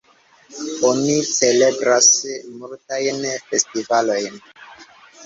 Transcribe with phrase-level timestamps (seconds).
[0.91, 2.07] Oni celebras
[2.63, 4.41] multajn festivalojn.